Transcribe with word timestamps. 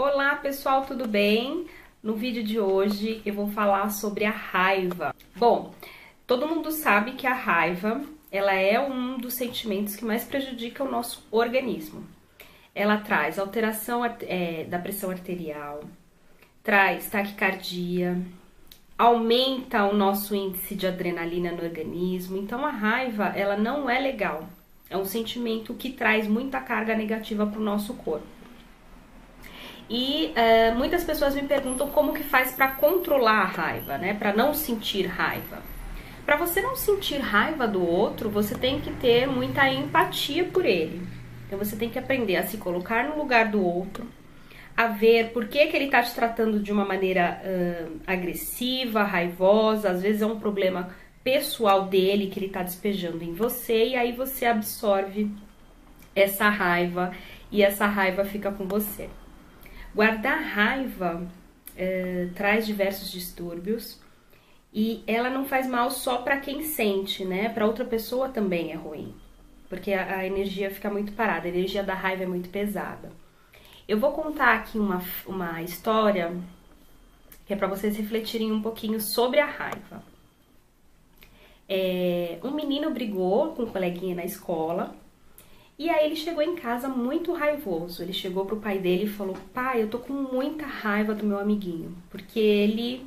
Olá 0.00 0.36
pessoal, 0.36 0.86
tudo 0.86 1.08
bem? 1.08 1.66
No 2.00 2.14
vídeo 2.14 2.44
de 2.44 2.60
hoje 2.60 3.20
eu 3.26 3.34
vou 3.34 3.48
falar 3.48 3.90
sobre 3.90 4.24
a 4.24 4.30
raiva. 4.30 5.12
Bom, 5.34 5.74
todo 6.24 6.46
mundo 6.46 6.70
sabe 6.70 7.14
que 7.14 7.26
a 7.26 7.34
raiva 7.34 8.02
ela 8.30 8.52
é 8.52 8.78
um 8.78 9.18
dos 9.18 9.34
sentimentos 9.34 9.96
que 9.96 10.04
mais 10.04 10.22
prejudica 10.22 10.84
o 10.84 10.88
nosso 10.88 11.26
organismo. 11.32 12.06
Ela 12.72 12.98
traz 12.98 13.40
alteração 13.40 14.04
é, 14.04 14.62
da 14.70 14.78
pressão 14.78 15.10
arterial, 15.10 15.80
traz 16.62 17.10
taquicardia, 17.10 18.22
aumenta 18.96 19.82
o 19.82 19.96
nosso 19.96 20.32
índice 20.32 20.76
de 20.76 20.86
adrenalina 20.86 21.50
no 21.50 21.64
organismo. 21.64 22.36
Então 22.36 22.64
a 22.64 22.70
raiva 22.70 23.32
ela 23.34 23.56
não 23.56 23.90
é 23.90 23.98
legal. 23.98 24.48
É 24.88 24.96
um 24.96 25.04
sentimento 25.04 25.74
que 25.74 25.90
traz 25.90 26.28
muita 26.28 26.60
carga 26.60 26.94
negativa 26.94 27.44
para 27.44 27.58
o 27.58 27.64
nosso 27.64 27.94
corpo. 27.94 28.37
E 29.88 30.34
uh, 30.36 30.76
muitas 30.76 31.02
pessoas 31.04 31.34
me 31.34 31.42
perguntam 31.42 31.88
como 31.88 32.12
que 32.12 32.22
faz 32.22 32.52
para 32.52 32.68
controlar 32.68 33.40
a 33.40 33.44
raiva, 33.44 33.96
né? 33.96 34.14
Para 34.14 34.34
não 34.34 34.52
sentir 34.52 35.06
raiva. 35.06 35.62
Para 36.26 36.36
você 36.36 36.60
não 36.60 36.76
sentir 36.76 37.18
raiva 37.18 37.66
do 37.66 37.82
outro, 37.82 38.28
você 38.28 38.54
tem 38.54 38.80
que 38.80 38.90
ter 38.92 39.26
muita 39.26 39.66
empatia 39.68 40.44
por 40.44 40.66
ele. 40.66 41.00
Então 41.46 41.58
você 41.58 41.74
tem 41.74 41.88
que 41.88 41.98
aprender 41.98 42.36
a 42.36 42.46
se 42.46 42.58
colocar 42.58 43.08
no 43.08 43.16
lugar 43.16 43.50
do 43.50 43.64
outro, 43.64 44.06
a 44.76 44.88
ver 44.88 45.30
por 45.30 45.48
que, 45.48 45.66
que 45.66 45.74
ele 45.74 45.86
está 45.86 46.02
te 46.02 46.14
tratando 46.14 46.60
de 46.60 46.70
uma 46.70 46.84
maneira 46.84 47.40
uh, 47.42 48.00
agressiva, 48.06 49.02
raivosa, 49.02 49.90
às 49.90 50.02
vezes 50.02 50.20
é 50.20 50.26
um 50.26 50.38
problema 50.38 50.90
pessoal 51.24 51.86
dele 51.86 52.26
que 52.26 52.38
ele 52.38 52.46
está 52.46 52.62
despejando 52.62 53.24
em 53.24 53.32
você, 53.32 53.88
e 53.88 53.96
aí 53.96 54.12
você 54.12 54.44
absorve 54.44 55.30
essa 56.14 56.48
raiva 56.48 57.12
e 57.50 57.62
essa 57.62 57.86
raiva 57.86 58.24
fica 58.24 58.52
com 58.52 58.66
você. 58.68 59.08
Guardar 59.94 60.40
raiva 60.42 61.26
é, 61.76 62.28
traz 62.34 62.66
diversos 62.66 63.10
distúrbios 63.10 64.00
e 64.72 65.02
ela 65.06 65.30
não 65.30 65.44
faz 65.44 65.66
mal 65.66 65.90
só 65.90 66.18
para 66.18 66.38
quem 66.38 66.62
sente, 66.62 67.24
né? 67.24 67.48
Para 67.48 67.66
outra 67.66 67.84
pessoa 67.84 68.28
também 68.28 68.72
é 68.72 68.74
ruim, 68.74 69.14
porque 69.68 69.92
a, 69.92 70.18
a, 70.18 70.26
energia 70.26 70.70
fica 70.70 70.90
muito 70.90 71.12
parada, 71.12 71.46
a 71.46 71.50
energia 71.50 71.82
da 71.82 71.94
raiva 71.94 72.24
é 72.24 72.26
muito 72.26 72.50
pesada. 72.50 73.10
Eu 73.88 73.98
vou 73.98 74.12
contar 74.12 74.54
aqui 74.54 74.78
uma, 74.78 75.02
uma 75.26 75.62
história 75.62 76.36
que 77.46 77.54
é 77.54 77.56
para 77.56 77.66
vocês 77.66 77.96
refletirem 77.96 78.52
um 78.52 78.60
pouquinho 78.60 79.00
sobre 79.00 79.40
a 79.40 79.46
raiva. 79.46 80.02
É, 81.66 82.38
um 82.42 82.50
menino 82.50 82.90
brigou 82.90 83.52
com 83.54 83.62
um 83.62 83.70
coleguinha 83.70 84.14
na 84.14 84.24
escola 84.24 84.94
e 85.78 85.88
aí 85.88 86.06
ele 86.06 86.16
chegou 86.16 86.42
em 86.42 86.56
casa 86.56 86.88
muito 86.88 87.32
raivoso. 87.32 88.02
Ele 88.02 88.12
chegou 88.12 88.44
pro 88.44 88.56
pai 88.56 88.78
dele 88.78 89.04
e 89.04 89.08
falou: 89.08 89.36
"Pai, 89.54 89.82
eu 89.82 89.88
tô 89.88 89.98
com 89.98 90.12
muita 90.12 90.66
raiva 90.66 91.14
do 91.14 91.24
meu 91.24 91.38
amiguinho, 91.38 91.96
porque 92.10 92.40
ele 92.40 93.06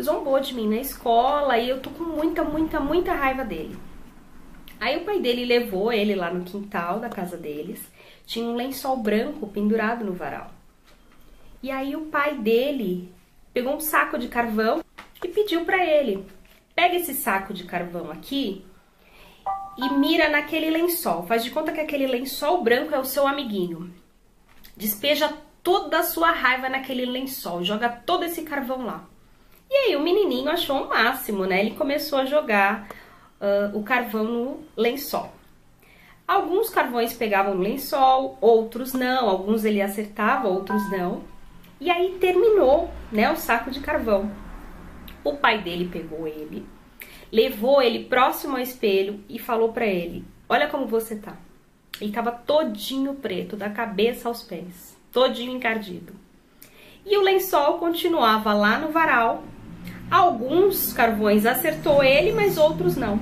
zombou 0.00 0.40
de 0.40 0.54
mim 0.54 0.68
na 0.68 0.76
escola 0.76 1.58
e 1.58 1.68
eu 1.68 1.80
tô 1.80 1.90
com 1.90 2.04
muita, 2.04 2.42
muita, 2.42 2.80
muita 2.80 3.12
raiva 3.12 3.44
dele". 3.44 3.76
Aí 4.80 4.96
o 4.96 5.04
pai 5.04 5.20
dele 5.20 5.44
levou 5.44 5.92
ele 5.92 6.14
lá 6.14 6.32
no 6.32 6.44
quintal 6.44 6.98
da 6.98 7.08
casa 7.08 7.36
deles. 7.36 7.80
Tinha 8.26 8.46
um 8.46 8.56
lençol 8.56 8.96
branco 8.96 9.46
pendurado 9.48 10.04
no 10.04 10.12
varal. 10.12 10.50
E 11.62 11.70
aí 11.70 11.94
o 11.94 12.06
pai 12.06 12.38
dele 12.38 13.12
pegou 13.52 13.76
um 13.76 13.80
saco 13.80 14.18
de 14.18 14.28
carvão 14.28 14.82
e 15.22 15.28
pediu 15.28 15.64
para 15.66 15.84
ele: 15.84 16.24
"Pega 16.74 16.96
esse 16.96 17.12
saco 17.12 17.52
de 17.52 17.64
carvão 17.64 18.10
aqui 18.10 18.64
e 19.76 19.88
mira 19.94 20.28
naquele 20.28 20.70
lençol. 20.70 21.24
Faz 21.24 21.44
de 21.44 21.50
conta 21.50 21.72
que 21.72 21.80
aquele 21.80 22.06
lençol 22.06 22.62
branco 22.62 22.94
é 22.94 22.98
o 22.98 23.04
seu 23.04 23.26
amiguinho. 23.26 23.92
Despeja 24.76 25.32
toda 25.62 26.00
a 26.00 26.02
sua 26.02 26.30
raiva 26.30 26.68
naquele 26.68 27.06
lençol, 27.06 27.62
joga 27.62 27.88
todo 27.88 28.24
esse 28.24 28.42
carvão 28.42 28.84
lá. 28.84 29.04
E 29.70 29.74
aí 29.74 29.96
o 29.96 30.02
menininho 30.02 30.50
achou 30.50 30.82
o 30.82 30.88
máximo, 30.88 31.46
né? 31.46 31.60
Ele 31.60 31.74
começou 31.74 32.18
a 32.18 32.26
jogar 32.26 32.88
uh, 33.40 33.76
o 33.78 33.82
carvão 33.82 34.24
no 34.24 34.60
lençol. 34.76 35.32
Alguns 36.26 36.70
carvões 36.70 37.12
pegavam 37.12 37.54
no 37.54 37.62
lençol, 37.62 38.36
outros 38.40 38.92
não. 38.92 39.28
Alguns 39.28 39.64
ele 39.64 39.80
acertava, 39.80 40.48
outros 40.48 40.90
não. 40.90 41.22
E 41.80 41.90
aí 41.90 42.16
terminou, 42.20 42.90
né, 43.10 43.32
o 43.32 43.36
saco 43.36 43.70
de 43.70 43.80
carvão. 43.80 44.30
O 45.24 45.36
pai 45.36 45.62
dele 45.62 45.88
pegou 45.88 46.26
ele, 46.28 46.66
levou 47.32 47.80
ele 47.80 48.04
próximo 48.04 48.56
ao 48.56 48.62
espelho 48.62 49.24
e 49.28 49.38
falou 49.38 49.72
para 49.72 49.86
ele: 49.86 50.24
Olha 50.48 50.68
como 50.68 50.86
você 50.86 51.16
tá. 51.16 51.36
Ele 51.98 52.10
estava 52.10 52.30
todinho 52.30 53.14
preto, 53.14 53.56
da 53.56 53.70
cabeça 53.70 54.28
aos 54.28 54.42
pés, 54.42 54.98
todinho 55.10 55.56
encardido. 55.56 56.12
E 57.06 57.16
o 57.16 57.22
lençol 57.22 57.78
continuava 57.78 58.52
lá 58.52 58.78
no 58.78 58.90
varal. 58.90 59.44
Alguns 60.10 60.92
carvões 60.92 61.46
acertou 61.46 62.04
ele, 62.04 62.32
mas 62.32 62.58
outros 62.58 62.96
não. 62.96 63.18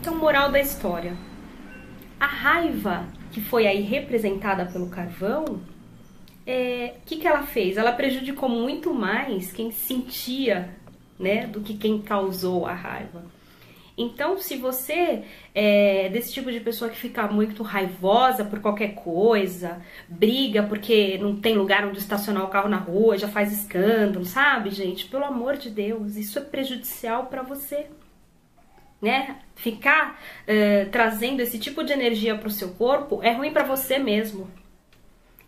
Então, 0.00 0.14
moral 0.14 0.52
da 0.52 0.60
história: 0.60 1.16
a 2.20 2.26
raiva 2.26 3.06
que 3.32 3.40
foi 3.40 3.66
aí 3.66 3.82
representada 3.82 4.66
pelo 4.66 4.88
carvão, 4.88 5.44
o 5.44 5.60
é, 6.46 6.94
que, 7.04 7.16
que 7.16 7.26
ela 7.26 7.42
fez? 7.42 7.76
Ela 7.76 7.92
prejudicou 7.92 8.48
muito 8.48 8.94
mais 8.94 9.52
quem 9.52 9.70
sentia 9.70 10.74
né, 11.18 11.46
do 11.46 11.60
que 11.60 11.76
quem 11.76 12.00
causou 12.00 12.66
a 12.66 12.72
raiva. 12.72 13.24
Então, 13.98 14.38
se 14.38 14.56
você 14.56 15.24
é 15.52 16.08
desse 16.08 16.32
tipo 16.32 16.52
de 16.52 16.60
pessoa 16.60 16.88
que 16.88 16.96
fica 16.96 17.26
muito 17.26 17.64
raivosa 17.64 18.44
por 18.44 18.60
qualquer 18.60 18.94
coisa, 18.94 19.82
briga 20.08 20.62
porque 20.62 21.18
não 21.18 21.34
tem 21.34 21.56
lugar 21.56 21.84
onde 21.84 21.98
estacionar 21.98 22.44
o 22.44 22.48
carro 22.48 22.68
na 22.68 22.76
rua, 22.76 23.18
já 23.18 23.26
faz 23.26 23.52
escândalo, 23.52 24.24
sabe, 24.24 24.70
gente? 24.70 25.06
Pelo 25.06 25.24
amor 25.24 25.56
de 25.56 25.68
Deus, 25.68 26.14
isso 26.14 26.38
é 26.38 26.42
prejudicial 26.42 27.26
para 27.26 27.42
você. 27.42 27.86
Né? 29.02 29.40
Ficar 29.56 30.20
é, 30.46 30.84
trazendo 30.86 31.40
esse 31.40 31.58
tipo 31.58 31.82
de 31.82 31.92
energia 31.92 32.36
para 32.36 32.48
o 32.48 32.52
seu 32.52 32.70
corpo 32.70 33.20
é 33.22 33.32
ruim 33.32 33.52
para 33.52 33.64
você 33.64 33.98
mesmo. 33.98 34.48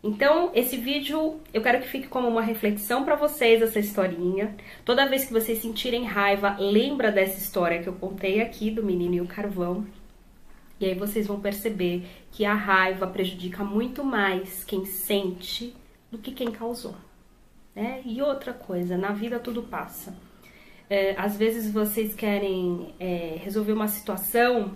Então, 0.02 0.50
esse 0.54 0.78
vídeo 0.78 1.40
eu 1.52 1.62
quero 1.62 1.80
que 1.80 1.88
fique 1.88 2.08
como 2.08 2.26
uma 2.26 2.40
reflexão 2.40 3.04
para 3.04 3.16
vocês 3.16 3.60
essa 3.60 3.78
historinha. 3.78 4.56
Toda 4.84 5.06
vez 5.06 5.26
que 5.26 5.32
vocês 5.32 5.60
sentirem 5.60 6.04
raiva, 6.04 6.56
lembra 6.58 7.12
dessa 7.12 7.38
história 7.38 7.82
que 7.82 7.88
eu 7.88 7.92
contei 7.92 8.40
aqui 8.40 8.70
do 8.70 8.82
menino 8.82 9.14
e 9.14 9.20
o 9.20 9.26
carvão. 9.26 9.86
E 10.80 10.86
aí 10.86 10.94
vocês 10.94 11.26
vão 11.26 11.38
perceber 11.38 12.06
que 12.32 12.46
a 12.46 12.54
raiva 12.54 13.06
prejudica 13.06 13.62
muito 13.62 14.02
mais 14.02 14.64
quem 14.64 14.86
sente 14.86 15.74
do 16.10 16.16
que 16.16 16.32
quem 16.32 16.50
causou. 16.50 16.94
Né? 17.76 18.00
E 18.06 18.22
outra 18.22 18.54
coisa, 18.54 18.96
na 18.96 19.12
vida 19.12 19.38
tudo 19.38 19.62
passa. 19.64 20.16
É, 20.88 21.14
às 21.18 21.36
vezes 21.36 21.70
vocês 21.70 22.14
querem 22.14 22.94
é, 22.98 23.36
resolver 23.38 23.72
uma 23.72 23.86
situação 23.86 24.74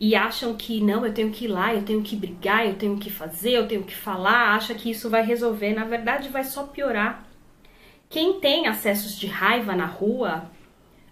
e 0.00 0.14
acham 0.14 0.56
que 0.56 0.80
não, 0.80 1.04
eu 1.04 1.12
tenho 1.12 1.30
que 1.30 1.44
ir 1.44 1.48
lá, 1.48 1.74
eu 1.74 1.82
tenho 1.82 2.02
que 2.02 2.16
brigar, 2.16 2.66
eu 2.66 2.74
tenho 2.74 2.96
que 2.96 3.10
fazer, 3.10 3.52
eu 3.52 3.68
tenho 3.68 3.82
que 3.82 3.94
falar, 3.94 4.54
acha 4.54 4.74
que 4.74 4.90
isso 4.90 5.10
vai 5.10 5.22
resolver, 5.22 5.74
na 5.74 5.84
verdade 5.84 6.30
vai 6.30 6.42
só 6.42 6.62
piorar. 6.62 7.28
Quem 8.08 8.40
tem 8.40 8.66
acessos 8.66 9.18
de 9.18 9.26
raiva 9.26 9.76
na 9.76 9.84
rua 9.84 10.50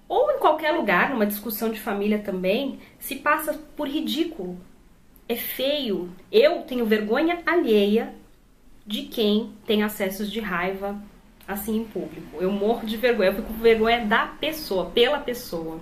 ou 0.09 0.33
em 0.33 0.39
qualquer 0.39 0.73
lugar, 0.73 1.11
numa 1.11 1.27
discussão 1.27 1.71
de 1.71 1.79
família 1.79 2.19
também, 2.19 2.79
se 2.99 3.17
passa 3.17 3.53
por 3.77 3.87
ridículo. 3.87 4.59
É 5.29 5.37
feio. 5.37 6.11
Eu 6.33 6.63
tenho 6.63 6.87
vergonha 6.87 7.43
alheia 7.45 8.15
de 8.87 9.03
quem 9.03 9.53
tem 9.67 9.83
acessos 9.83 10.33
de 10.33 10.41
raiva 10.41 10.99
assim 11.47 11.77
em 11.77 11.85
público. 11.85 12.39
Eu 12.41 12.51
morro 12.51 12.87
de 12.87 12.97
vergonha, 12.97 13.29
eu 13.29 13.35
fico 13.35 13.49
com 13.49 13.61
vergonha 13.61 14.07
da 14.07 14.27
pessoa, 14.27 14.87
pela 14.87 15.19
pessoa. 15.19 15.79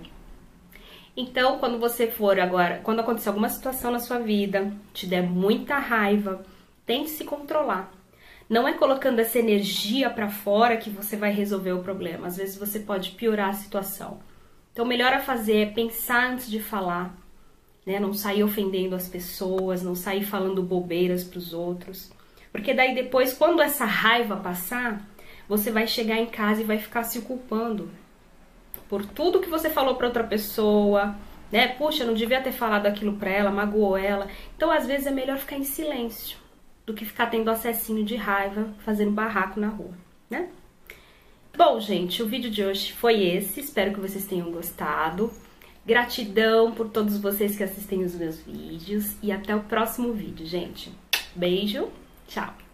Então, 1.16 1.59
quando 1.59 1.78
você 1.78 2.09
for 2.09 2.38
agora, 2.38 2.81
quando 2.84 3.00
acontecer 3.00 3.31
alguma 3.31 3.49
situação 3.49 3.91
na 3.91 3.99
sua 3.99 4.19
vida, 4.19 4.71
te 4.93 5.06
der 5.06 5.22
muita 5.22 5.78
raiva, 5.78 6.44
tente 6.84 7.09
se 7.09 7.25
controlar. 7.25 7.91
Não 8.50 8.69
é 8.69 8.75
colocando 8.75 9.18
essa 9.18 9.39
energia 9.39 10.10
para 10.10 10.28
fora 10.28 10.77
que 10.77 10.91
você 10.91 11.16
vai 11.16 11.33
resolver 11.33 11.72
o 11.72 11.83
problema. 11.83 12.27
Às 12.27 12.36
vezes 12.36 12.57
você 12.59 12.80
pode 12.80 13.13
piorar 13.13 13.48
a 13.48 13.54
situação. 13.54 14.21
Então, 14.72 14.84
o 14.84 14.89
melhor 14.89 15.15
a 15.15 15.21
fazer 15.21 15.57
é 15.57 15.66
pensar 15.66 16.33
antes 16.33 16.51
de 16.51 16.60
falar, 16.60 17.16
né? 17.86 17.98
Não 17.98 18.13
sair 18.13 18.45
ofendendo 18.45 18.95
as 18.95 19.09
pessoas, 19.09 19.83
não 19.83 19.95
sair 19.95 20.22
falando 20.22 20.63
bobeiras 20.63 21.24
para 21.24 21.39
os 21.39 21.54
outros. 21.54 22.10
Porque 22.53 22.74
daí 22.74 22.95
depois, 22.95 23.33
quando 23.33 23.63
essa 23.63 23.86
raiva 23.86 24.36
passar, 24.36 25.03
você 25.48 25.71
vai 25.71 25.86
chegar 25.86 26.18
em 26.18 26.27
casa 26.27 26.60
e 26.60 26.65
vai 26.65 26.78
ficar 26.78 27.04
se 27.04 27.22
culpando 27.22 27.89
por 28.88 29.04
tudo 29.04 29.41
que 29.41 29.48
você 29.48 29.71
falou 29.71 29.94
para 29.94 30.06
outra 30.06 30.24
pessoa, 30.24 31.16
né? 31.50 31.68
Puxa, 31.68 32.04
não 32.04 32.15
devia 32.15 32.41
ter 32.41 32.53
falado 32.53 32.86
aquilo 32.86 33.15
para 33.15 33.30
ela, 33.30 33.50
magoou 33.50 33.97
ela. 33.97 34.28
Então, 34.56 34.71
às 34.71 34.86
vezes 34.86 35.06
é 35.06 35.10
melhor 35.10 35.38
ficar 35.38 35.56
em 35.56 35.65
silêncio 35.65 36.38
do 36.84 36.94
que 36.94 37.04
ficar 37.04 37.27
tendo 37.27 37.50
acessinho 37.50 38.04
de 38.04 38.16
raiva, 38.16 38.68
fazendo 38.84 39.10
barraco 39.10 39.59
na 39.59 39.68
rua, 39.68 39.92
né? 40.30 40.48
Bom, 41.56 41.80
gente, 41.80 42.22
o 42.22 42.28
vídeo 42.28 42.50
de 42.50 42.62
hoje 42.62 42.92
foi 42.92 43.24
esse. 43.24 43.60
Espero 43.60 43.92
que 43.92 44.00
vocês 44.00 44.27
tenham 44.27 44.53
gostado. 44.53 45.32
Gratidão 45.86 46.72
por 46.72 46.91
todos 46.91 47.16
vocês 47.16 47.56
que 47.56 47.62
assistem 47.62 48.04
os 48.04 48.15
meus 48.15 48.39
vídeos 48.41 49.16
e 49.22 49.32
até 49.32 49.56
o 49.56 49.60
próximo 49.60 50.12
vídeo, 50.12 50.44
gente. 50.44 50.92
Beijo, 51.34 51.89
tchau! 52.28 52.66